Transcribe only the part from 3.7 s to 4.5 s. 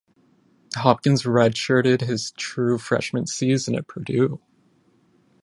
at Purdue.